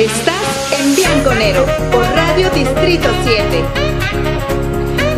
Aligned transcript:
Estás 0.00 0.72
en 0.80 0.96
Bianconero 0.96 1.66
por 1.92 2.02
Radio 2.02 2.48
Distrito 2.52 3.10
7. 3.22 3.64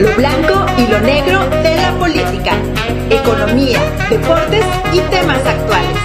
Lo 0.01 0.12
blanco 0.17 0.67
y 0.77 0.89
lo 0.89 0.99
negro 0.99 1.49
de 1.62 1.77
la 1.77 1.97
política, 2.01 2.57
economía, 3.08 3.79
deportes 4.10 4.65
y 4.92 4.99
temas 5.03 5.39
actuales. 5.47 5.99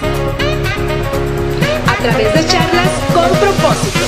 A 1.88 1.96
través 2.04 2.32
de 2.36 2.46
charlas 2.46 2.90
con 3.16 3.28
propósito. 3.40 4.00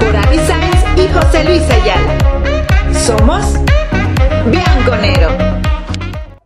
Por 0.00 0.16
Avi 0.16 0.38
Sainz 0.38 0.82
y 0.96 1.06
José 1.12 1.44
Luis 1.44 1.70
Ayala. 1.70 2.16
Somos 2.98 3.44
Bianconero. 4.46 5.28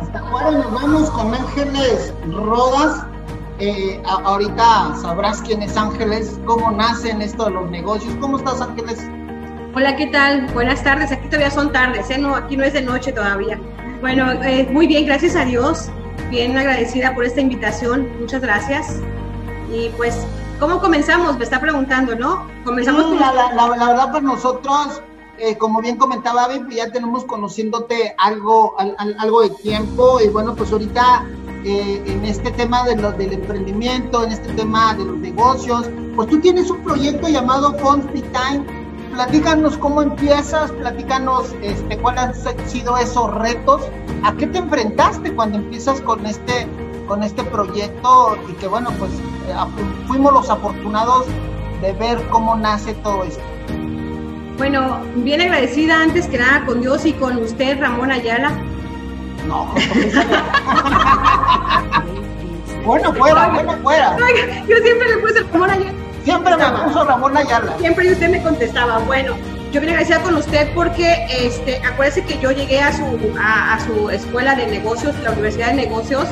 Hasta 0.01 0.19
ahora 0.19 0.51
nos 0.51 0.73
vamos 0.73 1.09
con 1.11 1.33
Ángeles 1.33 2.13
Rodas. 2.29 3.05
Eh, 3.59 4.01
ahorita 4.05 4.95
sabrás 4.95 5.41
quién 5.41 5.61
es 5.61 5.77
Ángeles, 5.77 6.39
cómo 6.45 6.71
nace 6.71 7.11
en 7.11 7.21
esto 7.21 7.45
de 7.45 7.51
los 7.51 7.69
negocios. 7.69 8.13
¿Cómo 8.19 8.37
estás, 8.37 8.59
Ángeles? 8.59 8.99
Hola, 9.73 9.95
¿qué 9.95 10.07
tal? 10.07 10.47
Buenas 10.47 10.83
tardes. 10.83 11.13
Aquí 11.13 11.27
todavía 11.27 11.49
son 11.49 11.71
tardes, 11.71 12.09
¿eh? 12.09 12.17
No, 12.17 12.35
aquí 12.35 12.57
no 12.57 12.65
es 12.65 12.73
de 12.73 12.81
noche 12.81 13.13
todavía. 13.13 13.57
Bueno, 14.01 14.29
eh, 14.43 14.67
muy 14.69 14.85
bien, 14.85 15.05
gracias 15.05 15.33
a 15.37 15.45
Dios. 15.45 15.89
Bien 16.29 16.57
agradecida 16.57 17.15
por 17.15 17.23
esta 17.23 17.39
invitación. 17.39 18.09
Muchas 18.19 18.41
gracias. 18.41 18.99
Y 19.73 19.87
pues, 19.95 20.27
¿cómo 20.59 20.81
comenzamos? 20.81 21.37
Me 21.37 21.45
está 21.45 21.61
preguntando, 21.61 22.15
¿no? 22.15 22.47
Comenzamos. 22.65 23.11
Sí, 23.11 23.17
la, 23.17 23.31
la, 23.31 23.53
la, 23.53 23.77
la, 23.77 23.87
verdad, 23.87 24.07
para 24.07 24.19
nosotros, 24.19 25.01
eh, 25.37 25.57
como 25.57 25.79
bien 25.79 25.95
comentaba 25.95 26.47
pues 26.47 26.75
ya 26.75 26.91
tenemos 26.91 27.23
conociéndote 27.23 28.13
algo, 28.17 28.77
al, 28.77 28.93
al, 28.97 29.15
algo 29.19 29.41
de 29.41 29.51
tiempo. 29.51 30.19
Y 30.19 30.27
bueno, 30.27 30.53
pues 30.53 30.69
ahorita 30.73 31.25
eh, 31.63 32.03
en 32.07 32.25
este 32.25 32.51
tema 32.51 32.83
de 32.83 32.97
lo, 32.97 33.13
del 33.13 33.31
emprendimiento, 33.31 34.25
en 34.25 34.33
este 34.33 34.51
tema 34.51 34.93
de 34.95 35.05
los 35.05 35.17
negocios, 35.17 35.89
pues 36.17 36.27
tú 36.27 36.41
tienes 36.41 36.69
un 36.69 36.83
proyecto 36.83 37.29
llamado 37.29 37.73
Free 38.09 38.21
Time 38.21 38.80
platícanos 39.11 39.77
cómo 39.77 40.01
empiezas, 40.01 40.71
platícanos 40.71 41.53
este, 41.61 41.97
cuáles 41.97 42.45
han 42.45 42.69
sido 42.69 42.97
esos 42.97 43.33
retos, 43.35 43.81
a 44.23 44.33
qué 44.33 44.47
te 44.47 44.57
enfrentaste 44.59 45.33
cuando 45.33 45.57
empiezas 45.57 46.01
con 46.01 46.25
este, 46.25 46.67
con 47.07 47.23
este 47.23 47.43
proyecto 47.43 48.37
y 48.49 48.53
que 48.53 48.67
bueno, 48.67 48.89
pues 48.97 49.11
eh, 49.11 49.53
fuimos 50.07 50.33
los 50.33 50.49
afortunados 50.49 51.25
de 51.81 51.93
ver 51.93 52.21
cómo 52.29 52.55
nace 52.55 52.93
todo 52.95 53.23
esto. 53.23 53.43
Bueno, 54.57 55.01
bien 55.15 55.41
agradecida 55.41 56.01
antes 56.01 56.27
que 56.27 56.37
nada 56.37 56.65
con 56.65 56.81
Dios 56.81 57.05
y 57.05 57.13
con 57.13 57.37
usted, 57.37 57.79
Ramón 57.79 58.11
Ayala. 58.11 58.51
No, 59.47 59.73
bueno, 62.85 63.13
fuera, 63.13 63.49
bueno, 63.49 63.73
fuera. 63.81 64.15
Yo 64.67 64.77
siempre 64.83 65.09
le 65.09 65.17
puse 65.17 65.43
Ramón 65.51 65.71
Ayala. 65.71 66.10
Siempre 66.23 66.55
me 66.55 66.65
puso 66.83 67.03
Ramón 67.03 67.35
Ayala. 67.35 67.75
Siempre 67.79 68.11
usted 68.11 68.29
me 68.29 68.41
contestaba. 68.41 68.99
Bueno, 68.99 69.35
yo 69.71 69.79
vine 69.79 69.93
agradecida 69.93 70.21
con 70.21 70.35
usted 70.35 70.69
porque, 70.75 71.25
este, 71.29 71.77
acuérdese 71.77 72.23
que 72.23 72.37
yo 72.39 72.51
llegué 72.51 72.81
a 72.81 72.91
su, 72.93 73.03
a, 73.39 73.79
su 73.85 74.09
escuela 74.09 74.55
de 74.55 74.67
negocios, 74.67 75.15
la 75.23 75.31
Universidad 75.31 75.67
de 75.67 75.75
Negocios, 75.75 76.27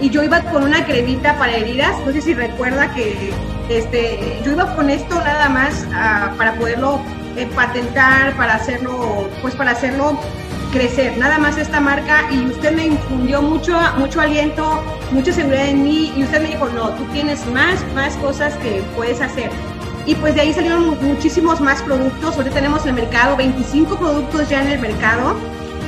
y 0.00 0.10
yo 0.10 0.22
iba 0.22 0.40
con 0.40 0.62
una 0.62 0.84
cremita 0.84 1.36
para 1.38 1.56
heridas. 1.56 1.94
No 2.06 2.12
sé 2.12 2.20
si 2.22 2.34
recuerda 2.34 2.92
que 2.94 3.32
este, 3.68 4.40
yo 4.44 4.52
iba 4.52 4.74
con 4.74 4.90
esto 4.90 5.16
nada 5.16 5.48
más 5.48 5.86
uh, 5.88 6.36
para 6.36 6.54
poderlo 6.54 7.00
eh, 7.36 7.48
patentar, 7.54 8.36
para 8.36 8.54
hacerlo, 8.54 9.28
pues 9.42 9.54
para 9.54 9.72
hacerlo 9.72 10.18
crecer, 10.74 11.16
nada 11.18 11.38
más 11.38 11.56
esta 11.56 11.78
marca 11.78 12.28
y 12.32 12.46
usted 12.46 12.72
me 12.72 12.86
infundió 12.86 13.40
mucho, 13.40 13.78
mucho 13.96 14.20
aliento, 14.20 14.82
mucha 15.12 15.32
seguridad 15.32 15.68
en 15.68 15.84
mí 15.84 16.12
y 16.16 16.24
usted 16.24 16.42
me 16.42 16.48
dijo, 16.48 16.68
no, 16.68 16.90
tú 16.90 17.04
tienes 17.12 17.46
más, 17.46 17.80
más 17.94 18.16
cosas 18.16 18.54
que 18.56 18.82
puedes 18.96 19.20
hacer. 19.20 19.50
Y 20.04 20.16
pues 20.16 20.34
de 20.34 20.40
ahí 20.40 20.52
salieron 20.52 21.00
muchísimos 21.00 21.60
más 21.60 21.80
productos, 21.80 22.36
ahorita 22.36 22.56
tenemos 22.56 22.82
en 22.82 22.88
el 22.88 22.94
mercado 22.96 23.36
25 23.36 23.96
productos 23.96 24.48
ya 24.48 24.62
en 24.62 24.72
el 24.72 24.80
mercado, 24.80 25.36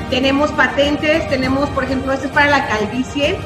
tenemos 0.09 0.53
patentes, 0.53 1.29
tenemos 1.29 1.69
por 1.71 1.83
ejemplo, 1.83 2.13
este 2.13 2.27
es 2.29 2.33
para 2.33 2.49
la 2.49 2.69
calvicie, 2.69 3.39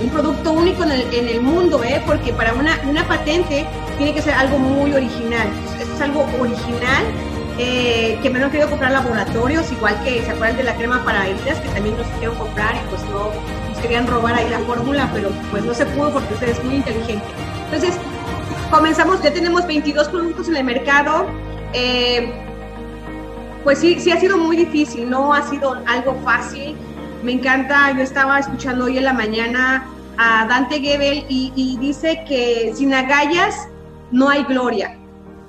un 0.00 0.08
producto 0.10 0.52
único 0.52 0.84
en 0.84 0.92
el, 1.28 1.40
mundo, 1.40 1.82
¿eh? 1.82 2.00
porque 2.06 2.32
para 2.32 2.54
una, 2.54 2.78
una 2.88 3.06
patente 3.08 3.66
tiene 3.98 4.14
que 4.14 4.22
ser 4.22 4.34
algo 4.34 4.56
muy 4.56 4.94
original, 4.94 5.48
esto 5.80 5.94
es 5.94 6.00
algo 6.00 6.26
original 6.38 7.04
eh, 7.58 8.18
que 8.22 8.30
me 8.30 8.42
han 8.42 8.50
querido 8.50 8.70
comprar 8.70 8.92
laboratorios, 8.92 9.70
igual 9.72 10.02
que 10.02 10.22
se 10.22 10.30
acuerdan 10.30 10.56
de 10.56 10.64
la 10.64 10.74
crema 10.76 11.04
para 11.04 11.26
heridas, 11.26 11.58
que 11.60 11.68
también 11.68 11.96
nos 11.96 12.06
quisieron 12.08 12.36
comprar 12.36 12.74
y 12.76 12.88
pues 12.88 13.02
no 13.10 13.30
nos 13.68 13.78
querían 13.78 14.06
robar 14.06 14.34
ahí 14.34 14.48
la 14.48 14.60
fórmula, 14.60 15.10
pero 15.12 15.30
pues 15.50 15.64
no 15.64 15.74
se 15.74 15.86
pudo 15.86 16.12
porque 16.12 16.34
usted 16.34 16.48
es 16.48 16.64
muy 16.64 16.76
inteligente. 16.76 17.24
Entonces, 17.66 17.96
comenzamos, 18.70 19.22
ya 19.22 19.32
tenemos 19.32 19.66
22 19.66 20.08
productos 20.08 20.48
en 20.48 20.56
el 20.56 20.64
mercado. 20.64 21.26
Eh, 21.72 22.32
pues 23.64 23.78
sí, 23.78 24.00
sí 24.00 24.10
ha 24.10 24.18
sido 24.18 24.38
muy 24.38 24.56
difícil, 24.56 25.08
no 25.10 25.34
ha 25.34 25.42
sido 25.42 25.76
algo 25.86 26.16
fácil. 26.24 26.76
Me 27.22 27.32
encanta, 27.32 27.92
yo 27.92 28.02
estaba 28.02 28.38
escuchando 28.38 28.86
hoy 28.86 28.96
en 28.96 29.04
la 29.04 29.12
mañana 29.12 29.86
a 30.16 30.46
Dante 30.46 30.80
Gebel 30.80 31.26
y, 31.28 31.52
y 31.54 31.76
dice 31.78 32.24
que 32.26 32.72
sin 32.74 32.94
agallas 32.94 33.68
no 34.10 34.28
hay 34.28 34.44
gloria. 34.44 34.99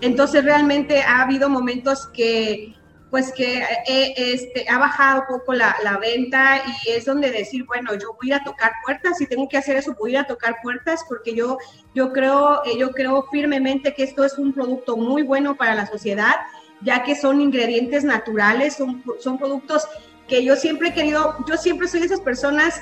Entonces 0.01 0.43
realmente 0.43 1.01
ha 1.01 1.21
habido 1.21 1.49
momentos 1.49 2.07
que 2.07 2.75
pues 3.11 3.33
que 3.33 3.59
eh, 3.59 4.13
este, 4.15 4.65
ha 4.69 4.79
bajado 4.79 5.23
un 5.23 5.39
poco 5.39 5.53
la, 5.53 5.75
la, 5.83 5.97
venta 5.97 6.61
y 6.65 6.91
es 6.91 7.03
donde 7.03 7.29
decir, 7.29 7.65
bueno, 7.65 7.93
yo 7.93 8.15
voy 8.19 8.31
a 8.31 8.41
tocar 8.41 8.71
puertas, 8.85 9.17
si 9.17 9.27
tengo 9.27 9.49
que 9.49 9.57
hacer 9.57 9.75
eso, 9.75 9.93
voy 9.99 10.15
a 10.15 10.23
tocar 10.23 10.55
puertas 10.63 11.03
porque 11.09 11.35
yo, 11.35 11.57
yo, 11.93 12.13
creo, 12.13 12.63
eh, 12.63 12.77
yo 12.79 12.91
creo 12.91 13.27
firmemente 13.29 13.93
que 13.93 14.03
esto 14.03 14.23
es 14.23 14.37
un 14.37 14.53
producto 14.53 14.95
muy 14.95 15.23
bueno 15.23 15.57
para 15.57 15.75
la 15.75 15.85
sociedad, 15.87 16.35
ya 16.83 17.03
que 17.03 17.17
son 17.17 17.41
ingredientes 17.41 18.05
naturales, 18.05 18.77
son, 18.77 19.03
son 19.19 19.37
productos 19.37 19.85
que 20.29 20.45
yo 20.45 20.55
siempre 20.55 20.89
he 20.89 20.93
querido, 20.93 21.35
yo 21.45 21.57
siempre 21.57 21.89
soy 21.89 21.99
de 21.99 22.05
esas 22.05 22.21
personas 22.21 22.81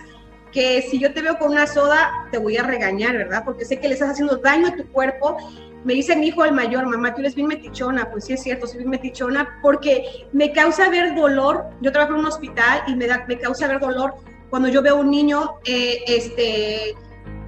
que 0.51 0.81
si 0.81 0.99
yo 0.99 1.13
te 1.13 1.21
veo 1.21 1.37
con 1.37 1.51
una 1.51 1.67
soda, 1.67 2.27
te 2.31 2.37
voy 2.37 2.57
a 2.57 2.63
regañar, 2.63 3.15
¿verdad? 3.17 3.43
Porque 3.45 3.65
sé 3.65 3.79
que 3.79 3.87
le 3.87 3.93
estás 3.93 4.11
haciendo 4.11 4.37
daño 4.37 4.67
a 4.67 4.75
tu 4.75 4.87
cuerpo. 4.87 5.37
Me 5.83 5.93
dice 5.93 6.15
mi 6.15 6.27
hijo 6.27 6.43
el 6.43 6.51
mayor, 6.51 6.85
mamá, 6.85 7.13
tú 7.13 7.21
eres 7.21 7.35
bien 7.35 7.47
metichona, 7.47 8.11
pues 8.11 8.25
sí 8.25 8.33
es 8.33 8.43
cierto, 8.43 8.67
soy 8.67 8.79
bien 8.79 8.89
metichona, 8.89 9.59
porque 9.61 10.27
me 10.33 10.51
causa 10.51 10.89
ver 10.89 11.15
dolor, 11.15 11.65
yo 11.81 11.91
trabajo 11.91 12.13
en 12.13 12.19
un 12.19 12.25
hospital 12.25 12.83
y 12.87 12.95
me, 12.95 13.07
da, 13.07 13.25
me 13.27 13.37
causa 13.37 13.67
ver 13.67 13.79
dolor 13.79 14.15
cuando 14.49 14.67
yo 14.67 14.81
veo 14.81 14.97
un 14.97 15.09
niño, 15.09 15.59
eh, 15.65 16.03
este, 16.07 16.95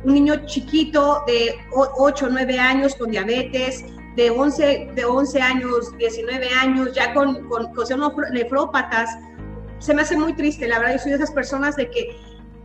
un 0.04 0.14
niño 0.14 0.46
chiquito 0.46 1.24
de 1.28 1.56
8 1.72 2.26
o 2.26 2.30
9 2.30 2.60
años 2.60 2.96
con 2.96 3.12
diabetes, 3.12 3.84
de 4.16 4.30
11, 4.30 4.92
de 4.94 5.06
11 5.06 5.42
años, 5.42 5.98
19 5.98 6.50
años, 6.50 6.94
ya 6.94 7.14
con, 7.14 7.48
con, 7.48 7.74
con 7.74 7.86
nefrópatas, 8.34 9.10
se 9.80 9.94
me 9.94 10.04
hace 10.04 10.16
muy 10.16 10.34
triste, 10.34 10.68
la 10.68 10.80
verdad, 10.80 10.94
yo 10.94 11.00
soy 11.00 11.12
de 11.12 11.18
esas 11.18 11.32
personas 11.32 11.76
de 11.76 11.90
que 11.90 12.16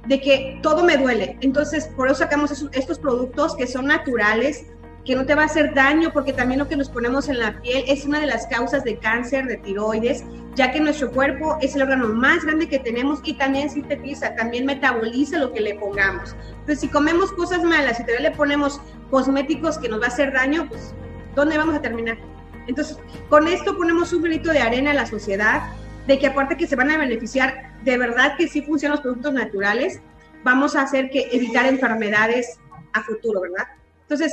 de 0.06 0.20
que 0.20 0.58
todo 0.62 0.84
me 0.84 0.96
duele. 0.96 1.36
Entonces, 1.40 1.88
por 1.96 2.08
eso 2.08 2.16
sacamos 2.16 2.50
estos 2.72 2.98
productos 2.98 3.56
que 3.56 3.66
son 3.66 3.86
naturales, 3.86 4.66
que 5.04 5.14
no 5.14 5.24
te 5.24 5.34
va 5.34 5.42
a 5.42 5.46
hacer 5.46 5.72
daño, 5.72 6.12
porque 6.12 6.32
también 6.32 6.58
lo 6.58 6.68
que 6.68 6.76
nos 6.76 6.90
ponemos 6.90 7.28
en 7.28 7.38
la 7.38 7.60
piel 7.60 7.84
es 7.86 8.04
una 8.04 8.18
de 8.18 8.26
las 8.26 8.46
causas 8.48 8.82
de 8.82 8.96
cáncer 8.98 9.46
de 9.46 9.56
tiroides, 9.58 10.24
ya 10.56 10.72
que 10.72 10.80
nuestro 10.80 11.12
cuerpo 11.12 11.56
es 11.60 11.76
el 11.76 11.82
órgano 11.82 12.08
más 12.08 12.44
grande 12.44 12.68
que 12.68 12.80
tenemos 12.80 13.20
y 13.22 13.34
también 13.34 13.70
sintetiza, 13.70 14.34
también 14.34 14.66
metaboliza 14.66 15.38
lo 15.38 15.52
que 15.52 15.60
le 15.60 15.76
pongamos. 15.76 16.34
Entonces, 16.50 16.80
si 16.80 16.88
comemos 16.88 17.30
cosas 17.32 17.62
malas 17.62 18.00
y 18.00 18.04
todavía 18.04 18.30
le 18.30 18.36
ponemos 18.36 18.80
cosméticos 19.10 19.78
que 19.78 19.88
nos 19.88 20.00
va 20.00 20.06
a 20.06 20.08
hacer 20.08 20.32
daño, 20.32 20.66
pues, 20.68 20.92
¿dónde 21.36 21.56
vamos 21.56 21.76
a 21.76 21.82
terminar? 21.82 22.18
Entonces, 22.66 22.98
con 23.28 23.46
esto 23.46 23.76
ponemos 23.76 24.12
un 24.12 24.22
granito 24.22 24.50
de 24.50 24.58
arena 24.58 24.90
a 24.90 24.94
la 24.94 25.06
sociedad, 25.06 25.68
de 26.06 26.18
que 26.18 26.26
aparte 26.26 26.56
que 26.56 26.66
se 26.66 26.76
van 26.76 26.90
a 26.90 26.98
beneficiar, 26.98 27.74
de 27.84 27.98
verdad 27.98 28.36
que 28.36 28.48
sí 28.48 28.62
funcionan 28.62 28.96
los 28.96 29.02
productos 29.02 29.32
naturales, 29.32 30.00
vamos 30.44 30.76
a 30.76 30.82
hacer 30.82 31.10
que 31.10 31.28
evitar 31.32 31.66
enfermedades 31.66 32.58
a 32.92 33.02
futuro, 33.02 33.40
¿verdad? 33.40 33.66
Entonces, 34.02 34.32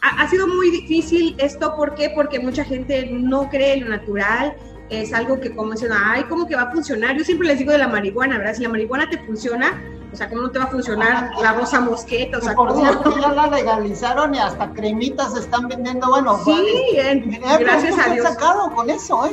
ha, 0.00 0.28
sido 0.28 0.46
muy 0.46 0.70
difícil 0.70 1.34
esto, 1.38 1.76
¿por 1.76 1.94
qué? 1.94 2.10
Porque 2.14 2.38
mucha 2.38 2.64
gente 2.64 3.06
no 3.10 3.48
cree 3.48 3.74
en 3.74 3.84
lo 3.84 3.90
natural, 3.90 4.54
es 4.90 5.14
algo 5.14 5.40
que 5.40 5.54
como 5.54 5.72
dicen, 5.72 5.90
ay, 5.92 6.24
¿cómo 6.24 6.46
que 6.46 6.56
va 6.56 6.62
a 6.62 6.70
funcionar? 6.70 7.16
Yo 7.16 7.24
siempre 7.24 7.48
les 7.48 7.58
digo 7.58 7.72
de 7.72 7.78
la 7.78 7.88
marihuana, 7.88 8.36
¿verdad? 8.36 8.54
Si 8.54 8.62
la 8.62 8.68
marihuana 8.68 9.08
te 9.08 9.18
funciona, 9.18 9.82
o 10.12 10.16
sea, 10.16 10.28
¿cómo 10.28 10.42
no 10.42 10.50
te 10.50 10.58
va 10.58 10.66
a 10.66 10.68
funcionar 10.68 11.30
la 11.40 11.52
rosa 11.54 11.80
mosqueta? 11.80 12.38
O 12.38 12.40
sea, 12.40 12.54
por 12.54 12.74
cierto, 12.76 13.18
ya 13.18 13.32
la 13.32 13.46
legalizaron 13.46 14.34
y 14.34 14.38
hasta 14.38 14.72
cremitas 14.72 15.36
están 15.36 15.68
vendiendo, 15.68 16.08
bueno, 16.08 16.38
sí, 16.44 16.96
gracias 17.58 17.98
a 17.98 18.12
Dios. 18.12 18.26
sacado 18.28 18.70
con 18.74 18.90
eso, 18.90 19.26
¿eh? 19.26 19.30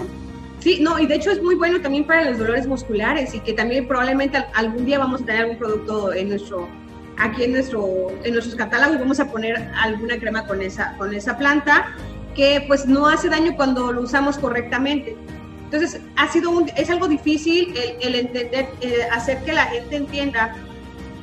Sí, 0.61 0.79
no, 0.79 0.99
y 0.99 1.07
de 1.07 1.15
hecho 1.15 1.31
es 1.31 1.41
muy 1.41 1.55
bueno 1.55 1.81
también 1.81 2.05
para 2.05 2.23
los 2.29 2.37
dolores 2.37 2.67
musculares 2.67 3.33
y 3.33 3.39
que 3.39 3.53
también 3.53 3.87
probablemente 3.87 4.45
algún 4.53 4.85
día 4.85 4.99
vamos 4.99 5.23
a 5.23 5.25
tener 5.25 5.41
algún 5.41 5.57
producto 5.57 6.13
en 6.13 6.29
nuestro, 6.29 6.69
aquí 7.17 7.45
en, 7.45 7.53
nuestro, 7.53 8.09
en 8.23 8.33
nuestros 8.33 8.55
catálogos, 8.55 8.99
vamos 8.99 9.19
a 9.19 9.31
poner 9.31 9.71
alguna 9.75 10.19
crema 10.19 10.45
con 10.45 10.61
esa, 10.61 10.95
con 10.99 11.15
esa 11.15 11.35
planta 11.35 11.95
que 12.35 12.63
pues 12.67 12.85
no 12.85 13.07
hace 13.07 13.27
daño 13.27 13.55
cuando 13.55 13.91
lo 13.91 14.01
usamos 14.01 14.37
correctamente. 14.37 15.17
Entonces, 15.63 15.99
ha 16.15 16.31
sido 16.31 16.51
es 16.77 16.89
algo 16.91 17.07
difícil 17.07 17.73
el, 17.99 18.13
entender, 18.13 18.67
eh, 18.81 19.07
hacer 19.11 19.43
que 19.43 19.53
la 19.53 19.65
gente 19.65 19.95
entienda 19.95 20.55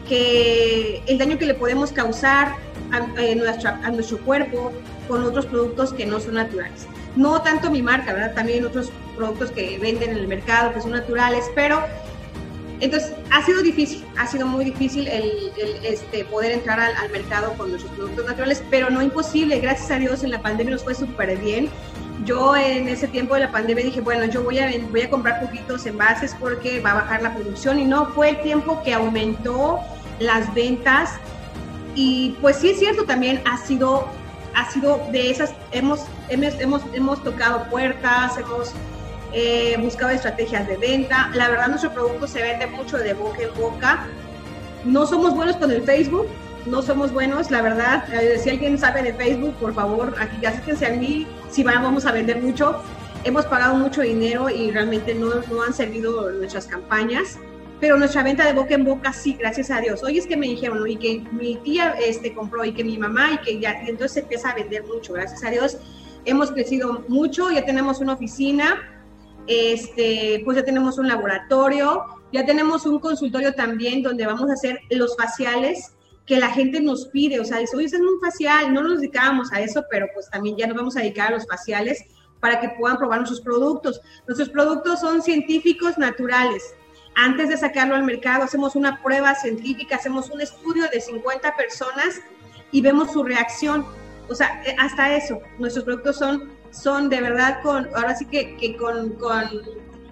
que 0.09 1.01
el 1.07 1.17
daño 1.17 1.39
que 1.39 1.47
le 1.47 1.55
podemos 1.55 1.93
causar 1.93 2.57
a, 2.91 3.01
nuestra, 3.37 3.79
a 3.85 3.91
nuestro 3.91 4.19
cuerpo 4.19 4.73
con 5.07 5.23
otros 5.23 5.47
productos 5.47 5.93
que 5.93 6.07
no 6.07 6.19
son 6.19 6.35
naturales. 6.35 6.89
No 7.15 7.41
tanto 7.43 7.71
mi 7.71 7.83
marca, 7.83 8.13
¿verdad? 8.13 8.35
También 8.35 8.65
otros 8.65 8.91
productos 9.19 9.51
que 9.51 9.79
venden 9.79 10.11
en 10.11 10.19
el 10.19 10.29
mercado 10.29 10.73
que 10.73 10.81
son 10.81 10.93
naturales, 10.93 11.45
pero 11.55 11.83
entonces 12.81 13.13
ha 13.33 13.45
sido 13.45 13.63
difícil, 13.63 14.05
ha 14.17 14.27
sido 14.27 14.47
muy 14.47 14.65
difícil 14.65 15.09
el, 15.09 15.53
este, 15.83 16.25
poder 16.25 16.53
entrar 16.53 16.79
al, 16.79 16.95
al, 16.97 17.11
mercado 17.11 17.53
con 17.55 17.71
nuestros 17.71 17.93
productos 17.95 18.25
naturales, 18.27 18.63
pero 18.71 18.89
no 18.89 19.03
imposible. 19.03 19.59
Gracias 19.59 19.91
a 19.91 19.99
Dios 19.99 20.23
en 20.23 20.31
la 20.31 20.41
pandemia 20.41 20.75
nos 20.75 20.85
fue 20.85 20.95
súper 20.95 21.37
bien. 21.39 21.69
Yo 22.25 22.55
en 22.57 22.89
ese 22.89 23.09
tiempo 23.09 23.35
de 23.35 23.41
la 23.41 23.51
pandemia 23.51 23.85
dije, 23.85 24.01
bueno, 24.01 24.27
yo 24.27 24.43
voy 24.43 24.59
a, 24.59 24.71
voy 24.91 25.03
a 25.03 25.11
comprar 25.11 25.41
poquitos 25.41 25.87
envases 25.87 26.37
porque 26.39 26.81
va 26.81 26.93
a 26.93 26.95
bajar 26.95 27.23
la 27.23 27.35
producción 27.35 27.79
y 27.81 27.85
no 27.85 28.07
fue 28.13 28.31
el 28.31 28.41
tiempo 28.43 28.83
que 28.85 28.95
aumentó 28.95 29.81
las 30.21 30.53
ventas. 30.55 31.15
Y 31.95 32.37
pues 32.41 32.57
sí 32.57 32.71
es 32.71 32.79
cierto, 32.79 33.05
también 33.05 33.43
ha 33.45 33.57
sido, 33.59 34.07
ha 34.55 34.71
sido 34.71 35.01
de 35.11 35.31
esas, 35.31 35.53
hemos, 35.73 36.05
hemos, 36.29 36.55
hemos, 36.61 36.83
hemos 36.93 37.25
tocado 37.25 37.69
puertas, 37.71 38.39
hemos 38.39 38.73
eh, 39.33 39.77
buscado 39.79 40.11
estrategias 40.11 40.67
de 40.67 40.77
venta. 40.77 41.31
La 41.35 41.49
verdad, 41.49 41.69
nuestro 41.69 41.93
producto 41.93 42.27
se 42.27 42.43
vende 42.43 42.67
mucho 42.67 42.99
de 42.99 43.15
boca 43.15 43.43
en 43.43 43.55
boca. 43.55 44.07
No 44.85 45.07
somos 45.07 45.35
buenos 45.35 45.57
con 45.57 45.71
el 45.71 45.83
Facebook, 45.83 46.27
no 46.67 46.83
somos 46.83 47.13
buenos, 47.13 47.51
la 47.51 47.63
verdad. 47.63 48.05
Eh, 48.15 48.39
si 48.39 48.51
alguien 48.51 48.79
sabe 48.79 49.03
de 49.03 49.13
Facebook, 49.15 49.55
por 49.55 49.75
favor, 49.75 50.15
aquí 50.21 50.45
acérquense 50.45 50.87
a 50.87 50.91
mí, 50.91 51.27
si 51.51 51.63
vamos 51.63 52.07
a 52.07 52.13
vender 52.13 52.41
mucho. 52.41 52.83
Hemos 53.25 53.47
pagado 53.47 53.75
mucho 53.75 54.03
dinero 54.03 54.49
y 54.49 54.71
realmente 54.71 55.15
no, 55.15 55.29
no 55.51 55.63
han 55.63 55.75
servido 55.75 56.31
nuestras 56.31 56.67
campañas 56.67 57.39
pero 57.81 57.97
nuestra 57.97 58.23
venta 58.23 58.45
de 58.45 58.53
boca 58.53 58.75
en 58.75 58.85
boca 58.85 59.13
sí, 59.13 59.37
gracias 59.39 59.71
a 59.71 59.81
Dios. 59.81 60.03
Hoy 60.03 60.19
es 60.19 60.27
que 60.27 60.37
me 60.37 60.47
dijeron, 60.47 60.87
y 60.89 60.97
que 60.97 61.25
mi 61.33 61.57
tía 61.57 61.95
este, 62.05 62.35
compró, 62.35 62.65
y 62.65 62.73
que 62.73 62.83
mi 62.83 62.99
mamá, 62.99 63.33
y 63.35 63.39
que 63.39 63.61
ya, 63.61 63.83
y 63.85 63.91
entonces 63.91 64.13
se 64.13 64.21
empieza 64.21 64.51
a 64.51 64.55
vender 64.55 64.85
mucho, 64.85 65.13
gracias 65.13 65.45
a 65.45 65.51
Dios. 65.51 65.79
Hemos 66.25 66.51
crecido 66.51 67.05
mucho, 67.09 67.51
ya 67.51 67.65
tenemos 67.65 68.01
una 68.01 68.15
oficina, 68.15 68.98
este, 69.49 70.43
pues 70.45 70.57
ya 70.57 70.65
tenemos 70.65 70.99
un 70.99 71.09
laboratorio, 71.09 72.05
ya 72.33 72.45
tenemos 72.45 72.87
un 72.87 73.01
consultorio 73.01 73.55
también 73.55 74.03
donde 74.03 74.27
vamos 74.27 74.51
a 74.51 74.53
hacer 74.53 74.81
los 74.91 75.17
faciales 75.17 75.95
que 76.27 76.39
la 76.39 76.51
gente 76.51 76.81
nos 76.81 77.07
pide, 77.07 77.41
o 77.41 77.45
sea, 77.45 77.59
dice, 77.59 77.75
oye, 77.77 77.87
es 77.87 77.95
un 77.95 78.21
facial, 78.21 78.73
no 78.75 78.83
nos 78.83 78.99
dedicábamos 78.99 79.51
a 79.53 79.61
eso, 79.61 79.83
pero 79.91 80.07
pues 80.13 80.29
también 80.29 80.57
ya 80.57 80.67
nos 80.67 80.77
vamos 80.77 80.97
a 80.97 81.01
dedicar 81.01 81.29
a 81.29 81.37
los 81.37 81.47
faciales 81.47 82.05
para 82.39 82.61
que 82.61 82.69
puedan 82.79 82.99
probar 82.99 83.21
nuestros 83.21 83.41
productos. 83.41 84.01
Nuestros 84.27 84.51
productos 84.51 85.01
son 85.01 85.23
científicos 85.23 85.97
naturales, 85.97 86.75
antes 87.21 87.49
de 87.49 87.57
sacarlo 87.57 87.97
al 87.97 88.05
mercado, 88.05 88.45
hacemos 88.45 88.77
una 88.77 89.03
prueba 89.03 89.35
científica, 89.35 89.97
hacemos 89.97 90.31
un 90.31 90.41
estudio 90.41 90.85
de 90.93 91.01
50 91.01 91.57
personas 91.57 92.21
y 92.71 92.81
vemos 92.81 93.13
su 93.13 93.25
reacción. 93.25 93.85
O 94.29 94.37
sea, 94.37 94.63
eh, 94.65 94.77
hasta 94.79 95.17
eso, 95.17 95.41
nuestros 95.59 95.85
productos 95.85 96.17
son, 96.17 96.49
son 96.71 97.09
de 97.09 97.21
verdad 97.21 97.61
con, 97.63 97.89
ahora 97.95 98.15
sí 98.15 98.27
que, 98.27 98.57
que 98.57 98.77
con, 98.77 99.11
con 99.15 99.45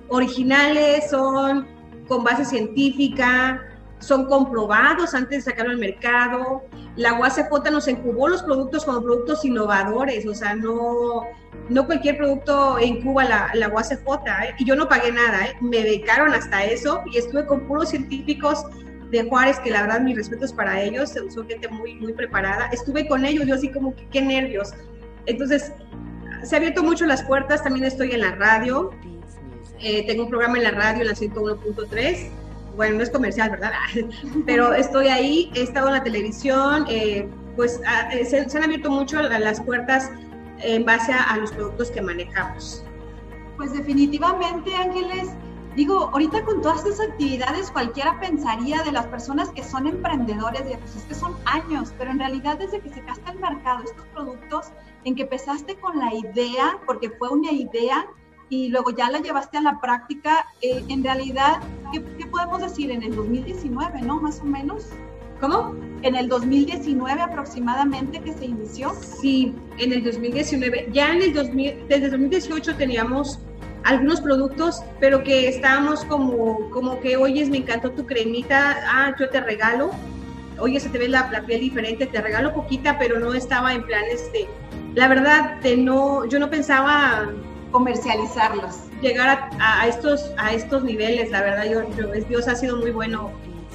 originales, 0.08 1.10
son 1.10 1.66
con 2.08 2.24
base 2.24 2.44
científica, 2.44 3.62
son 3.98 4.26
comprobados 4.26 5.14
antes 5.14 5.44
de 5.44 5.50
sacarlo 5.50 5.72
al 5.72 5.78
mercado. 5.78 6.62
La 6.96 7.18
UACJ 7.18 7.70
nos 7.70 7.88
incubó 7.88 8.28
los 8.28 8.42
productos 8.42 8.84
como 8.84 9.02
productos 9.02 9.44
innovadores, 9.44 10.26
o 10.26 10.34
sea, 10.34 10.54
no, 10.54 11.22
no 11.68 11.86
cualquier 11.86 12.16
producto 12.16 12.78
incuba 12.80 13.24
la, 13.24 13.50
la 13.54 13.68
UACJ, 13.68 13.98
¿eh? 13.98 14.54
y 14.58 14.64
yo 14.64 14.76
no 14.76 14.88
pagué 14.88 15.12
nada, 15.12 15.46
¿eh? 15.46 15.56
me 15.60 15.78
dedicaron 15.78 16.32
hasta 16.32 16.64
eso 16.64 17.02
y 17.12 17.18
estuve 17.18 17.46
con 17.46 17.66
puros 17.66 17.90
científicos 17.90 18.64
de 19.10 19.22
Juárez, 19.24 19.58
que 19.60 19.70
la 19.70 19.82
verdad 19.82 20.00
mis 20.00 20.16
respetos 20.16 20.52
para 20.52 20.80
ellos, 20.80 21.14
son 21.28 21.46
gente 21.48 21.68
muy, 21.68 21.94
muy 21.94 22.12
preparada. 22.12 22.68
Estuve 22.72 23.06
con 23.06 23.24
ellos, 23.24 23.46
yo 23.46 23.54
así 23.54 23.70
como 23.70 23.94
que 23.94 24.06
qué 24.08 24.20
nervios. 24.20 24.72
Entonces, 25.26 25.72
se 26.46 26.54
ha 26.54 26.58
abierto 26.58 26.82
mucho 26.82 27.06
las 27.06 27.22
puertas, 27.22 27.62
también 27.62 27.84
estoy 27.84 28.12
en 28.12 28.20
la 28.20 28.34
radio, 28.36 28.90
eh, 29.80 30.06
tengo 30.06 30.24
un 30.24 30.30
programa 30.30 30.56
en 30.58 30.64
la 30.64 30.70
radio, 30.70 31.02
en 31.02 31.08
la 31.08 31.14
101.3 31.14 32.30
bueno, 32.76 32.98
no 32.98 33.02
es 33.02 33.10
comercial, 33.10 33.50
¿verdad? 33.50 33.72
Pero 34.46 34.74
estoy 34.74 35.08
ahí, 35.08 35.50
he 35.54 35.62
estado 35.62 35.88
en 35.88 35.94
la 35.94 36.04
televisión, 36.04 36.84
eh, 36.88 37.28
pues 37.56 37.80
ah, 37.86 38.10
eh, 38.12 38.24
se, 38.24 38.38
han 38.38 38.64
abierto 38.64 38.90
mucho 38.90 39.20
las 39.22 39.60
puertas 39.62 40.10
en 40.62 40.84
base 40.84 41.12
a, 41.12 41.36
los 41.38 41.52
productos 41.52 41.90
que 41.90 42.02
manejamos. 42.02 42.84
Pues 43.56 43.72
definitivamente, 43.72 44.74
Ángeles, 44.74 45.30
digo, 45.76 46.10
ahorita 46.12 46.44
con 46.44 46.62
todas 46.62 46.84
estas 46.84 47.08
actividades 47.08 47.70
cualquiera 47.70 48.18
pensaría 48.18 48.82
de 48.82 48.92
las 48.92 49.06
personas 49.06 49.50
que 49.50 49.62
son 49.62 49.86
emprendedores, 49.86 50.64
de, 50.64 50.76
pues 50.78 50.96
es 50.96 51.02
que 51.04 51.14
son 51.14 51.36
años, 51.44 51.92
pero 51.98 52.10
en 52.10 52.18
realidad 52.18 52.58
desde 52.58 52.80
que 52.80 52.88
se 52.88 53.02
gasta 53.02 53.30
el 53.30 53.38
mercado 53.38 53.84
estos 53.84 54.06
productos, 54.06 54.66
en 55.04 55.14
que 55.14 55.22
empezaste 55.22 55.76
con 55.76 55.98
la 55.98 56.12
idea, 56.14 56.78
porque 56.86 57.10
fue 57.10 57.28
una 57.28 57.52
idea, 57.52 58.06
y 58.48 58.68
luego 58.68 58.90
ya 58.90 59.10
la 59.10 59.20
llevaste 59.20 59.58
a 59.58 59.60
la 59.60 59.80
práctica, 59.80 60.46
eh, 60.62 60.82
en 60.88 61.04
realidad, 61.04 61.60
¿qué, 61.92 62.00
podemos 62.26 62.60
decir? 62.62 62.90
En 62.90 63.02
el 63.02 63.14
2019, 63.14 64.02
¿no? 64.02 64.20
Más 64.20 64.40
o 64.40 64.44
menos. 64.44 64.86
¿Cómo? 65.40 65.74
En 66.00 66.14
el 66.14 66.28
2019 66.28 67.20
aproximadamente 67.20 68.20
que 68.20 68.32
se 68.32 68.46
inició. 68.46 68.94
Sí, 68.94 69.54
en 69.78 69.92
el 69.92 70.02
2019. 70.02 70.88
Ya 70.92 71.12
en 71.12 71.22
el 71.22 71.34
2000, 71.34 71.88
desde 71.88 72.06
el 72.06 72.10
2018 72.12 72.76
teníamos 72.76 73.38
algunos 73.86 74.20
productos, 74.20 74.82
pero 74.98 75.22
que 75.22 75.48
estábamos 75.48 76.04
como, 76.04 76.68
como 76.70 77.00
que, 77.00 77.16
oye, 77.16 77.46
me 77.46 77.58
encantó 77.58 77.92
tu 77.92 78.04
cremita, 78.04 78.76
ah, 78.84 79.14
yo 79.18 79.30
te 79.30 79.40
regalo, 79.40 79.92
oye, 80.58 80.80
se 80.80 80.88
te 80.88 80.98
ve 80.98 81.08
la, 81.08 81.30
la 81.30 81.46
piel 81.46 81.60
diferente, 81.60 82.06
te 82.06 82.20
regalo 82.20 82.52
poquita, 82.52 82.98
pero 82.98 83.20
no 83.20 83.32
estaba 83.32 83.72
en 83.72 83.84
planes 83.84 84.32
de, 84.32 84.48
la 84.94 85.06
verdad, 85.06 85.60
de 85.60 85.76
no, 85.76 86.24
yo 86.26 86.40
no 86.40 86.50
pensaba 86.50 87.30
comercializarlos. 87.70 88.74
Llegar 89.00 89.50
a, 89.60 89.86
estos, 89.86 90.32
a 90.36 90.52
estos 90.52 90.82
niveles, 90.82 91.30
la 91.30 91.42
verdad, 91.42 91.66
yo, 91.70 91.82
Dios 92.28 92.48
ha 92.48 92.56
sido 92.56 92.78
muy 92.78 92.90
bueno 92.90 93.30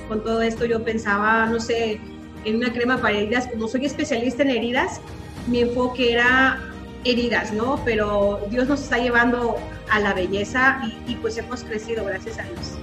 con 0.10 0.24
todo 0.24 0.41
esto. 0.41 0.65
Yo 0.65 0.84
pensaba, 0.84 1.46
no 1.46 1.60
sé, 1.60 2.01
en 2.44 2.56
una 2.58 2.74
crema 2.74 2.98
para 2.98 3.15
heridas, 3.15 3.48
como 3.48 3.68
soy 3.68 3.86
especialista 3.86 4.44
en 4.44 4.50
heridas, 4.50 5.00
mi 5.48 5.62
enfoque 5.62 6.13
era 6.13 6.60
heridas, 7.03 7.53
¿no? 7.53 7.80
Pero 7.86 8.41
Dios 8.50 8.68
nos 8.68 8.82
está 8.82 8.98
llevando 8.98 9.58
a 9.90 10.00
la 10.00 10.14
belleza 10.14 10.82
y, 11.08 11.16
pues 11.16 11.38
hemos 11.38 11.64
crecido, 11.64 12.06
gracias 12.06 12.40
a 12.40 12.44
Dios. 12.44 12.78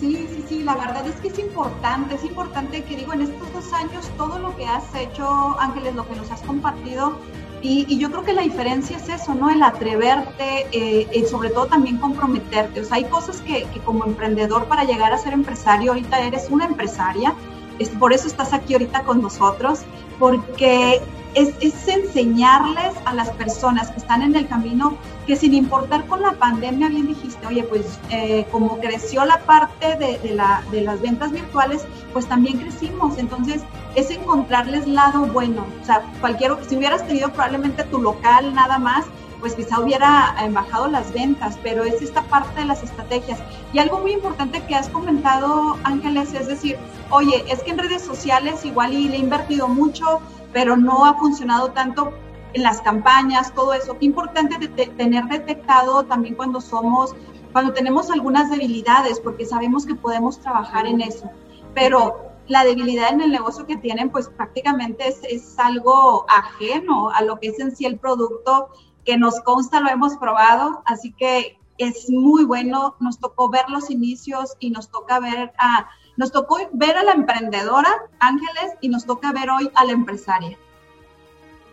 Sí, 0.00 0.28
sí, 0.30 0.44
sí, 0.48 0.62
la 0.62 0.76
verdad 0.76 1.06
es 1.06 1.16
que 1.16 1.28
es 1.28 1.38
importante, 1.38 2.14
es 2.14 2.24
importante 2.24 2.84
que 2.84 2.96
digo, 2.96 3.12
en 3.12 3.22
estos 3.22 3.52
dos 3.52 3.72
años 3.72 4.08
todo 4.16 4.38
lo 4.38 4.56
que 4.56 4.64
has 4.64 4.94
hecho, 4.94 5.58
Ángeles, 5.58 5.94
lo 5.96 6.08
que 6.08 6.14
nos 6.14 6.30
has 6.30 6.40
compartido, 6.42 7.18
y, 7.60 7.98
yo 7.98 8.10
creo 8.10 8.24
que 8.24 8.32
la 8.32 8.42
diferencia 8.42 8.96
es 8.96 9.08
eso, 9.08 9.34
¿no? 9.34 9.50
El 9.50 9.62
atreverte 9.62 10.66
eh, 10.70 11.08
y 11.12 11.24
sobre 11.24 11.50
todo 11.50 11.66
también 11.66 11.98
comprometerte. 11.98 12.80
O 12.80 12.84
sea, 12.84 12.98
hay 12.98 13.04
cosas 13.04 13.40
que, 13.40 13.66
como 13.84 14.04
emprendedor 14.04 14.66
para 14.66 14.84
llegar 14.84 15.12
a 15.12 15.18
ser 15.18 15.32
empresario, 15.32 15.92
ahorita 15.92 16.20
eres 16.20 16.48
una 16.50 16.66
empresaria, 16.66 17.34
es, 17.78 17.88
por 17.90 18.12
eso 18.12 18.28
estás 18.28 18.52
aquí 18.52 18.74
ahorita 18.74 19.02
con 19.02 19.20
nosotros, 19.20 19.80
porque 20.18 21.00
es, 21.34 21.54
es, 21.60 21.88
enseñarles 21.88 22.94
a 23.04 23.14
las 23.14 23.30
personas 23.30 23.90
que 23.90 23.98
están 23.98 24.22
en 24.22 24.36
el 24.36 24.46
camino 24.46 24.96
que 25.28 25.36
sin 25.36 25.52
importar 25.52 26.06
con 26.06 26.22
la 26.22 26.32
pandemia, 26.32 26.88
bien 26.88 27.06
dijiste, 27.06 27.46
oye, 27.46 27.62
pues 27.62 28.00
eh, 28.08 28.46
como 28.50 28.78
creció 28.78 29.26
la 29.26 29.38
parte 29.40 29.94
de, 29.96 30.18
de, 30.20 30.34
la, 30.34 30.62
de 30.70 30.80
las 30.80 31.02
ventas 31.02 31.32
virtuales, 31.32 31.84
pues 32.14 32.26
también 32.26 32.56
crecimos. 32.56 33.18
Entonces, 33.18 33.60
es 33.94 34.10
encontrarles 34.10 34.88
lado 34.88 35.26
bueno. 35.26 35.66
O 35.82 35.84
sea, 35.84 36.02
cualquier, 36.20 36.56
si 36.66 36.76
hubieras 36.76 37.06
tenido 37.06 37.30
probablemente 37.30 37.84
tu 37.84 38.00
local 38.00 38.54
nada 38.54 38.78
más, 38.78 39.04
pues 39.38 39.54
quizá 39.54 39.78
hubiera 39.80 40.34
bajado 40.50 40.88
las 40.88 41.12
ventas, 41.12 41.58
pero 41.62 41.84
es 41.84 42.00
esta 42.00 42.22
parte 42.22 42.60
de 42.60 42.66
las 42.66 42.82
estrategias. 42.82 43.38
Y 43.74 43.80
algo 43.80 43.98
muy 43.98 44.12
importante 44.12 44.62
que 44.64 44.74
has 44.74 44.88
comentado, 44.88 45.76
Ángeles, 45.84 46.32
es 46.32 46.46
decir, 46.46 46.78
oye, 47.10 47.44
es 47.50 47.62
que 47.62 47.72
en 47.72 47.78
redes 47.78 48.00
sociales 48.02 48.64
igual 48.64 48.94
y 48.94 49.08
le 49.08 49.16
he 49.16 49.20
invertido 49.20 49.68
mucho, 49.68 50.20
pero 50.54 50.78
no 50.78 51.04
ha 51.04 51.14
funcionado 51.14 51.70
tanto 51.72 52.14
en 52.54 52.62
las 52.62 52.80
campañas, 52.80 53.54
todo 53.54 53.72
eso. 53.72 53.98
Qué 53.98 54.06
importante 54.06 54.58
de 54.58 54.86
tener 54.86 55.24
detectado 55.26 56.04
también 56.04 56.34
cuando 56.34 56.60
somos, 56.60 57.14
cuando 57.52 57.72
tenemos 57.72 58.10
algunas 58.10 58.50
debilidades, 58.50 59.20
porque 59.20 59.44
sabemos 59.44 59.86
que 59.86 59.94
podemos 59.94 60.40
trabajar 60.40 60.86
en 60.86 61.00
eso. 61.00 61.30
Pero 61.74 62.28
la 62.46 62.64
debilidad 62.64 63.12
en 63.12 63.20
el 63.20 63.30
negocio 63.30 63.66
que 63.66 63.76
tienen, 63.76 64.10
pues 64.10 64.28
prácticamente 64.28 65.08
es, 65.08 65.20
es 65.24 65.58
algo 65.58 66.26
ajeno 66.28 67.10
a 67.10 67.22
lo 67.22 67.38
que 67.38 67.48
es 67.48 67.60
en 67.60 67.76
sí 67.76 67.84
el 67.84 67.98
producto 67.98 68.70
que 69.04 69.16
nos 69.16 69.40
consta, 69.40 69.80
lo 69.80 69.88
hemos 69.88 70.16
probado, 70.16 70.82
así 70.84 71.12
que 71.12 71.58
es 71.78 72.10
muy 72.10 72.44
bueno. 72.44 72.96
Nos 73.00 73.18
tocó 73.18 73.48
ver 73.48 73.64
los 73.68 73.90
inicios 73.90 74.56
y 74.58 74.70
nos 74.70 74.90
toca 74.90 75.20
ver 75.20 75.52
a, 75.58 75.88
nos 76.16 76.32
tocó 76.32 76.58
ver 76.72 76.96
a 76.96 77.04
la 77.04 77.12
emprendedora, 77.12 77.88
Ángeles, 78.18 78.74
y 78.80 78.88
nos 78.88 79.06
toca 79.06 79.32
ver 79.32 79.48
hoy 79.50 79.70
a 79.74 79.84
la 79.84 79.92
empresaria. 79.92 80.58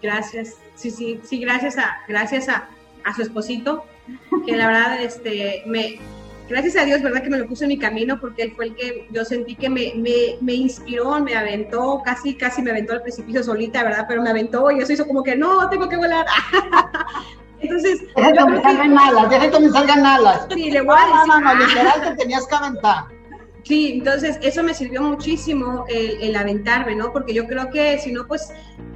Gracias, 0.06 0.58
sí, 0.76 0.92
sí, 0.92 1.20
sí, 1.24 1.40
gracias 1.40 1.80
a, 1.80 1.98
gracias 2.08 2.48
a, 2.48 2.70
a 3.04 3.16
su 3.16 3.24
esposito, 3.24 3.86
que 4.46 4.56
la 4.56 4.68
verdad, 4.68 5.02
este, 5.02 5.64
me, 5.66 6.00
gracias 6.48 6.76
a 6.76 6.86
Dios, 6.86 7.02
¿verdad? 7.02 7.24
Que 7.24 7.32
me 7.32 7.40
lo 7.40 7.48
puso 7.48 7.64
en 7.64 7.70
mi 7.70 7.80
camino 7.80 8.20
porque 8.22 8.44
él 8.44 8.54
fue 8.56 8.66
el 8.66 8.76
que 8.76 9.08
yo 9.10 9.26
sentí 9.26 9.56
que 9.56 9.68
me, 9.68 9.94
me, 9.96 10.38
me, 10.42 10.54
inspiró, 10.54 11.20
me 11.22 11.34
aventó, 11.34 12.04
casi, 12.06 12.36
casi 12.36 12.62
me 12.62 12.70
aventó 12.70 12.94
al 12.94 13.02
precipicio 13.02 13.42
solita, 13.42 13.84
¿verdad? 13.84 14.06
Pero 14.08 14.22
me 14.22 14.30
aventó 14.30 14.70
y 14.70 14.80
eso 14.80 14.94
hizo 14.94 15.08
como 15.08 15.24
que 15.24 15.36
no, 15.36 15.68
tengo 15.70 15.90
que 15.90 15.98
volar. 15.98 16.28
Entonces, 17.60 18.04
deja 18.16 18.32
que 18.32 18.46
me 18.46 18.62
salgan 18.62 19.00
alas, 19.00 19.30
deja 19.32 19.50
que 19.50 19.60
me 19.60 19.70
salgan 19.70 20.06
alas. 20.06 20.48
Sí, 20.54 20.70
le 20.70 20.82
voy 20.82 20.98
a 21.00 21.06
decir. 21.06 21.28
No, 21.28 21.40
no, 21.40 21.56
no, 21.56 21.66
literal 21.66 22.02
te 22.04 22.16
tenías 22.16 22.46
que 22.46 22.56
aventar. 22.56 23.06
Sí, 23.64 23.94
entonces 23.94 24.38
eso 24.44 24.62
me 24.62 24.76
sirvió 24.76 25.02
muchísimo 25.02 25.86
el, 25.90 26.22
el, 26.22 26.36
aventarme, 26.36 26.94
¿no? 26.94 27.12
Porque 27.12 27.34
yo 27.34 27.48
creo 27.48 27.72
que 27.72 27.98
si 27.98 28.12
no, 28.12 28.28
pues 28.28 28.54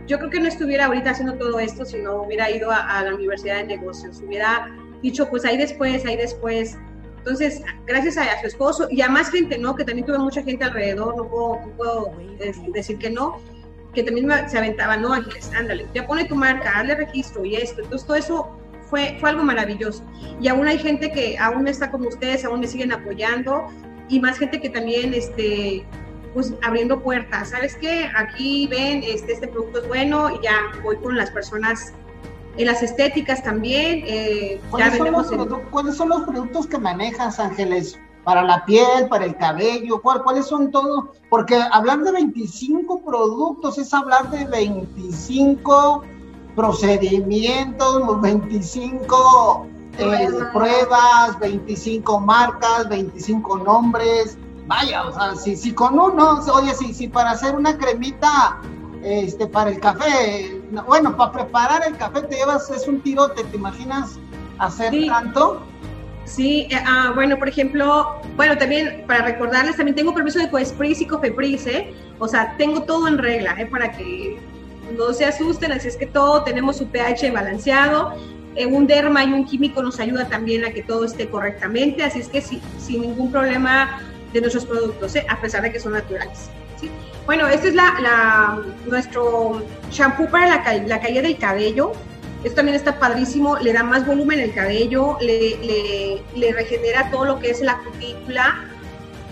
yo 0.09 0.17
creo 0.17 0.31
que 0.31 0.39
no 0.39 0.47
estuviera 0.47 0.87
ahorita 0.87 1.11
haciendo 1.11 1.35
todo 1.35 1.59
esto 1.59 1.85
si 1.85 1.99
no 1.99 2.23
hubiera 2.23 2.49
ido 2.49 2.71
a, 2.71 3.03
la 3.03 3.13
Universidad 3.13 3.57
de 3.57 3.77
Negocios, 3.77 4.21
hubiera 4.25 4.75
dicho, 5.03 5.29
pues 5.29 5.45
ahí 5.45 5.55
después, 5.55 6.03
ahí 6.03 6.17
después, 6.17 6.77
entonces, 7.19 7.61
gracias 7.85 8.17
a, 8.17 8.23
a, 8.23 8.41
su 8.41 8.47
esposo 8.47 8.87
y 8.89 9.01
a 9.01 9.09
más 9.09 9.29
gente, 9.29 9.59
¿no? 9.59 9.75
Que 9.75 9.85
también 9.85 10.07
tuve 10.07 10.17
mucha 10.17 10.41
gente 10.41 10.65
alrededor, 10.65 11.15
no 11.15 11.29
puedo, 11.29 11.59
puedo 11.77 12.11
decir 12.73 12.97
que 12.97 13.11
no, 13.11 13.39
que 13.93 14.01
también 14.01 14.27
se 14.47 14.57
aventaban, 14.57 15.03
no, 15.03 15.13
Ángeles, 15.13 15.51
ándale, 15.55 15.85
ya 15.93 16.07
pone 16.07 16.25
tu 16.25 16.35
marca, 16.35 16.79
hazle 16.79 16.95
registro 16.95 17.45
y 17.45 17.55
esto. 17.55 17.83
Entonces, 17.83 18.07
todo 18.07 18.17
eso 18.17 18.49
fue, 18.89 19.15
fue 19.19 19.29
algo 19.29 19.43
maravilloso. 19.43 20.03
Y 20.41 20.47
aún 20.47 20.67
hay 20.67 20.79
gente 20.79 21.11
que 21.11 21.37
aún 21.37 21.67
está 21.67 21.91
como 21.91 22.07
ustedes, 22.07 22.45
aún 22.45 22.61
me 22.61 22.67
siguen 22.67 22.91
apoyando 22.91 23.67
y 24.07 24.19
más 24.19 24.39
gente 24.39 24.59
que 24.59 24.69
también, 24.69 25.13
este, 25.13 25.85
pues 26.33 26.53
abriendo 26.63 27.01
puertas. 27.01 27.49
¿Sabes 27.49 27.75
qué? 27.75 28.09
Aquí 28.15 28.67
ven, 28.67 29.03
este, 29.03 29.33
este 29.33 29.47
producto 29.47 29.81
es 29.81 29.87
bueno 29.87 30.29
y 30.29 30.43
ya 30.43 30.57
voy 30.83 30.97
con 30.97 31.17
las 31.17 31.31
personas 31.31 31.93
en 32.57 32.67
las 32.67 32.83
estéticas 32.83 33.43
también. 33.43 34.03
Eh, 34.05 34.61
¿Cuáles, 34.69 34.97
son 34.97 35.11
los 35.11 35.31
el... 35.31 35.47
¿Cuáles, 35.71 35.95
son 35.95 36.09
los 36.09 36.21
productos 36.23 36.67
que 36.67 36.77
manejas, 36.77 37.39
Ángeles? 37.39 37.99
Para 38.23 38.43
la 38.43 38.63
piel, 38.65 39.07
para 39.09 39.25
el 39.25 39.35
cabello, 39.37 40.01
¿cuál, 40.01 40.21
¿cuáles 40.23 40.45
son 40.45 40.71
todos? 40.71 41.05
Porque 41.29 41.59
hablar 41.71 41.99
de 41.99 42.11
25 42.11 43.01
productos 43.03 43.77
es 43.77 43.93
hablar 43.93 44.29
de 44.29 44.45
25 44.45 46.03
procedimientos, 46.55 48.21
25 48.21 49.67
eh, 49.97 50.27
pruebas, 50.53 51.39
25 51.39 52.19
marcas, 52.19 52.89
25 52.89 53.57
nombres. 53.59 54.37
Vaya, 54.69 55.01
o 55.01 55.11
sea, 55.11 55.35
si, 55.35 55.55
si 55.55 55.73
con 55.73 55.99
uno, 55.99 56.39
oye, 56.53 56.75
si, 56.75 56.93
si 56.93 57.07
para 57.07 57.31
hacer 57.31 57.55
una 57.55 57.75
cremita 57.75 58.61
este, 59.03 59.47
para 59.47 59.71
el 59.71 59.79
café, 59.79 60.61
bueno, 60.85 61.17
para 61.17 61.31
preparar 61.31 61.81
el 61.87 61.97
café 61.97 62.21
te 62.21 62.35
llevas, 62.35 62.69
es 62.69 62.87
un 62.87 63.01
tirote, 63.01 63.43
¿te 63.45 63.57
imaginas 63.57 64.19
hacer 64.59 64.91
sí. 64.91 65.07
tanto? 65.07 65.63
Sí, 66.25 66.67
eh, 66.69 66.83
ah, 66.85 67.13
bueno, 67.15 67.39
por 67.39 67.49
ejemplo, 67.49 68.21
bueno, 68.35 68.59
también 68.59 69.05
para 69.07 69.25
recordarles, 69.25 69.75
también 69.75 69.95
tengo 69.95 70.13
permiso 70.13 70.37
de 70.37 70.51
Coespris 70.51 71.01
y 71.01 71.07
Cofepris, 71.07 71.65
¿eh? 71.65 71.91
O 72.19 72.27
sea, 72.27 72.55
tengo 72.57 72.83
todo 72.83 73.07
en 73.07 73.17
regla, 73.17 73.55
¿eh? 73.57 73.65
Para 73.65 73.91
que 73.91 74.39
no 74.95 75.11
se 75.13 75.25
asusten, 75.25 75.71
así 75.71 75.87
es 75.87 75.97
que 75.97 76.05
todo, 76.05 76.43
tenemos 76.43 76.77
su 76.77 76.85
pH 76.89 77.31
balanceado, 77.31 78.13
eh, 78.55 78.67
un 78.67 78.85
derma 78.85 79.23
y 79.23 79.33
un 79.33 79.45
químico 79.45 79.81
nos 79.81 79.99
ayuda 79.99 80.27
también 80.27 80.63
a 80.63 80.69
que 80.69 80.83
todo 80.83 81.05
esté 81.05 81.27
correctamente, 81.27 82.03
así 82.03 82.19
es 82.19 82.27
que 82.27 82.41
sí, 82.41 82.61
sin 82.77 83.01
ningún 83.01 83.31
problema 83.31 83.99
de 84.33 84.41
nuestros 84.41 84.65
productos, 84.65 85.15
¿eh? 85.15 85.25
a 85.27 85.39
pesar 85.41 85.61
de 85.61 85.71
que 85.71 85.79
son 85.79 85.93
naturales. 85.93 86.49
Bueno, 87.25 87.47
este 87.47 87.69
es 87.69 87.75
nuestro 88.85 89.61
shampoo 89.91 90.29
para 90.29 90.47
la, 90.47 90.77
la, 90.87 90.99
caída 90.99 91.21
del 91.21 91.37
cabello. 91.37 91.91
Esto 92.43 92.55
también 92.57 92.75
está 92.75 92.97
padrísimo, 92.97 93.57
le 93.57 93.73
da 93.73 93.83
más 93.83 94.07
volumen 94.07 94.39
al 94.39 94.53
cabello, 94.53 95.17
le 95.21 96.53
regenera 96.53 97.11
todo 97.11 97.25
lo 97.25 97.39
que 97.39 97.51
es 97.51 97.61
la 97.61 97.77
cutícula. 97.79 98.65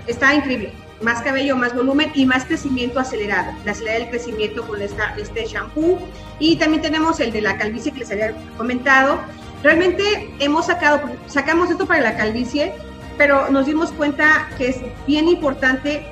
Está 0.05 0.33
increíble. 0.35 0.73
Más 1.01 1.21
cabello, 1.21 1.55
más 1.55 1.75
volumen 1.75 2.11
y 2.15 2.25
más 2.25 2.45
crecimiento 2.45 2.99
acelerado. 2.99 3.51
La 3.65 3.71
acelera 3.71 3.97
el 3.97 4.09
crecimiento 4.09 4.65
con 4.65 4.81
esta, 4.81 5.15
este 5.17 5.45
shampoo. 5.45 5.99
Y 6.39 6.55
también 6.57 6.81
tenemos 6.81 7.19
el 7.19 7.31
de 7.31 7.41
la 7.41 7.57
calvicie 7.57 7.91
que 7.91 7.99
les 7.99 8.11
había 8.11 8.33
comentado. 8.57 9.19
Realmente 9.63 10.33
hemos 10.39 10.67
sacado, 10.67 11.01
sacamos 11.27 11.69
esto 11.69 11.85
para 11.85 12.01
la 12.01 12.17
calvicie, 12.17 12.73
pero 13.17 13.49
nos 13.49 13.65
dimos 13.65 13.91
cuenta 13.91 14.49
que 14.57 14.69
es 14.69 14.77
bien 15.05 15.27
importante 15.27 16.05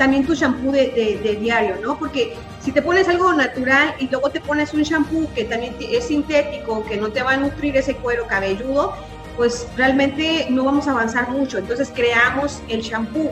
también 0.00 0.24
tu 0.26 0.34
shampoo 0.34 0.72
de, 0.72 1.38
diario, 1.40 1.76
¿no? 1.82 1.98
Porque 1.98 2.34
si 2.60 2.72
te 2.72 2.80
pones 2.80 3.06
algo 3.06 3.34
natural 3.34 3.94
y 3.98 4.08
luego 4.08 4.30
te 4.30 4.40
pones 4.40 4.72
un 4.72 4.82
shampoo 4.82 5.30
que 5.34 5.44
también 5.44 5.76
es 5.78 6.06
sintético, 6.06 6.84
que 6.86 6.96
no 6.96 7.08
te 7.10 7.22
va 7.22 7.32
a 7.32 7.36
nutrir 7.36 7.76
ese 7.76 7.94
cuero 7.94 8.26
cabelludo, 8.26 8.94
pues 9.36 9.68
realmente 9.76 10.46
no 10.48 10.64
vamos 10.64 10.88
a 10.88 10.92
avanzar 10.92 11.28
mucho. 11.28 11.58
Entonces 11.58 11.92
creamos 11.94 12.62
el 12.68 12.80
shampoo. 12.80 13.30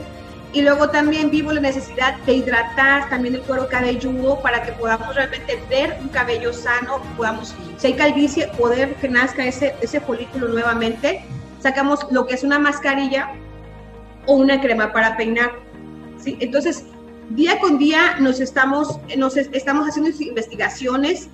Y 0.53 0.61
luego 0.61 0.89
también 0.89 1.31
vivo 1.31 1.51
la 1.51 1.61
necesidad 1.61 2.17
de 2.17 2.33
hidratar 2.33 3.09
también 3.09 3.35
el 3.35 3.41
cuero 3.41 3.67
cabelludo 3.67 4.39
para 4.41 4.61
que 4.61 4.71
podamos 4.71 5.15
realmente 5.15 5.59
ver 5.69 5.97
un 6.01 6.09
cabello 6.09 6.53
sano, 6.53 7.01
podamos, 7.17 7.55
si 7.77 7.87
hay 7.87 7.93
calvicie, 7.93 8.47
poder 8.59 8.95
que 8.95 9.09
nazca 9.09 9.45
ese, 9.45 9.75
ese 9.81 9.99
folículo 9.99 10.47
nuevamente. 10.47 11.23
Sacamos 11.59 12.07
lo 12.11 12.25
que 12.25 12.35
es 12.35 12.43
una 12.43 12.59
mascarilla 12.59 13.33
o 14.25 14.33
una 14.33 14.61
crema 14.61 14.91
para 14.93 15.17
peinar 15.17 15.51
¿sí? 16.19 16.37
Entonces, 16.39 16.85
día 17.29 17.59
con 17.59 17.77
día 17.77 18.17
nos 18.19 18.39
estamos, 18.39 18.99
nos 19.17 19.37
estamos 19.37 19.87
haciendo 19.87 20.11
investigaciones, 20.23 21.29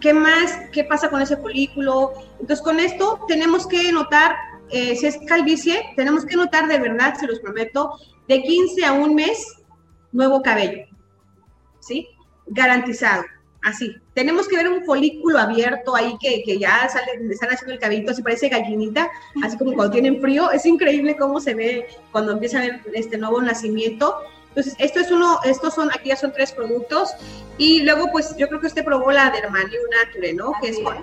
¿qué 0.00 0.12
más? 0.12 0.58
¿Qué 0.72 0.84
pasa 0.84 1.10
con 1.10 1.22
ese 1.22 1.36
folículo? 1.36 2.12
Entonces, 2.40 2.62
con 2.62 2.80
esto 2.80 3.20
tenemos 3.28 3.66
que 3.66 3.92
notar, 3.92 4.36
eh, 4.70 4.96
si 4.96 5.06
es 5.06 5.18
calvicie, 5.26 5.82
tenemos 5.96 6.24
que 6.24 6.36
notar 6.36 6.68
de 6.68 6.78
verdad, 6.78 7.14
se 7.14 7.26
los 7.26 7.40
prometo, 7.40 7.98
de 8.28 8.42
15 8.42 8.84
a 8.84 8.92
un 8.92 9.14
mes, 9.14 9.56
nuevo 10.12 10.42
cabello, 10.42 10.86
¿sí? 11.80 12.06
Garantizado, 12.46 13.24
así. 13.68 13.96
Tenemos 14.14 14.48
que 14.48 14.56
ver 14.56 14.68
un 14.68 14.84
folículo 14.84 15.38
abierto 15.38 15.94
ahí 15.94 16.16
que, 16.20 16.42
que 16.42 16.58
ya 16.58 16.88
sale, 16.88 17.12
están 17.30 17.50
haciendo 17.50 17.74
el 17.74 17.78
cabellito, 17.78 18.10
así 18.10 18.22
parece 18.22 18.48
gallinita, 18.48 19.10
así 19.42 19.56
como 19.56 19.74
cuando 19.74 19.92
tienen 19.92 20.20
frío. 20.20 20.50
Es 20.50 20.66
increíble 20.66 21.16
cómo 21.16 21.40
se 21.40 21.54
ve 21.54 21.86
cuando 22.12 22.32
empieza 22.32 22.58
a 22.58 22.62
ver 22.62 22.80
este 22.94 23.18
nuevo 23.18 23.40
nacimiento. 23.40 24.16
Entonces, 24.48 24.74
esto 24.78 25.00
es 25.00 25.10
uno, 25.10 25.38
estos 25.44 25.74
son, 25.74 25.90
aquí 25.90 26.08
ya 26.08 26.16
son 26.16 26.32
tres 26.32 26.52
productos. 26.52 27.10
Y 27.58 27.82
luego, 27.82 28.10
pues, 28.10 28.34
yo 28.36 28.48
creo 28.48 28.60
que 28.60 28.66
usted 28.66 28.84
probó 28.84 29.12
la 29.12 29.30
Dermalium 29.30 29.82
Nature, 30.04 30.32
¿no? 30.34 30.52
Que 30.60 30.70
es 30.70 30.80
con 30.80 30.96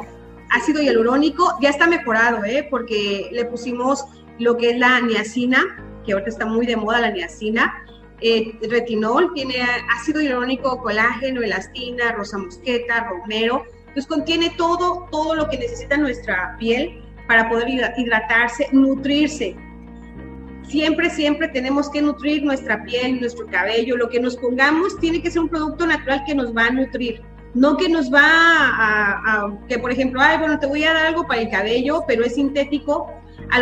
ácido 0.52 0.82
hialurónico. 0.82 1.58
Ya 1.62 1.70
está 1.70 1.88
mejorado, 1.88 2.44
¿eh? 2.44 2.68
Porque 2.70 3.30
le 3.32 3.46
pusimos 3.46 4.06
lo 4.40 4.58
que 4.58 4.72
es 4.72 4.78
la 4.78 5.00
niacina, 5.00 5.64
que 6.06 6.14
ahorita 6.14 6.30
está 6.30 6.46
muy 6.46 6.66
de 6.66 6.76
moda 6.76 7.00
la 7.00 7.12
niacina 7.12 7.85
eh, 8.22 8.58
retinol, 8.70 9.34
tiene 9.34 9.56
ácido 9.90 10.22
hialurónico, 10.22 10.82
colágeno, 10.82 11.42
elastina, 11.42 12.12
rosa 12.14 12.38
mosqueta, 12.38 13.08
romero. 13.10 13.64
Pues 13.94 14.08
contiene 14.08 14.54
todo, 14.58 15.08
todo 15.12 15.36
lo 15.36 15.50
que 15.50 15.58
necesita 15.58 15.98
nuestra 15.98 16.56
piel 16.60 17.02
para 17.28 17.50
poder 17.50 17.68
hidratarse, 17.98 18.68
nutrirse. 18.72 19.56
Siempre, 20.68 21.10
siempre 21.10 21.48
tenemos 21.50 21.90
que 21.90 22.02
nutrir 22.02 22.44
nuestra 22.44 22.84
piel, 22.84 23.20
nuestro 23.20 23.46
cabello, 23.48 23.98
lo 23.98 24.10
que 24.10 24.20
nos 24.20 24.36
pongamos 24.36 25.00
tiene 25.00 25.22
que 25.22 25.30
ser 25.30 25.42
un 25.44 25.50
producto 25.50 25.86
natural 25.86 26.24
que 26.26 26.36
nos 26.36 26.56
va 26.56 26.68
a 26.68 26.72
nutrir. 26.72 27.22
No 27.54 27.78
que 27.78 27.88
nos 27.88 28.14
va 28.14 28.22
a, 28.22 29.58
que 29.70 29.80
por 29.80 29.92
ejemplo, 29.92 30.20
ay, 30.22 30.38
bueno, 30.40 30.60
te 30.60 30.68
voy 30.68 30.84
a 30.84 30.94
dar 30.94 31.06
algo 31.06 31.26
para 31.26 31.42
el 31.42 31.50
cabello, 31.50 32.04
pero 32.06 32.26
es 32.26 32.36
sintético, 32.36 33.10